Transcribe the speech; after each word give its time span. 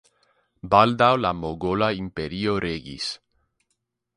Baldaŭ 0.71 1.09
la 1.25 1.33
Mogola 1.41 1.91
Imperio 1.99 2.57
regis. 2.67 3.11